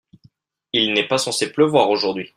[0.73, 2.29] Il n'est pas censé pleuvoir aujourd'hui.